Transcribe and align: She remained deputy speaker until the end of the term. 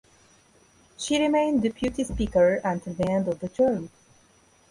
She 0.97 1.19
remained 1.21 1.61
deputy 1.61 2.03
speaker 2.05 2.55
until 2.63 2.95
the 2.95 3.07
end 3.07 3.27
of 3.27 3.39
the 3.39 3.49
term. 3.49 3.91